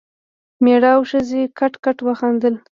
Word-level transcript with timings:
مېړه 0.63 0.89
او 0.95 1.01
ښځې 1.09 1.41
کټ 1.57 1.73
کټ 1.83 1.97
وخندل. 2.07 2.55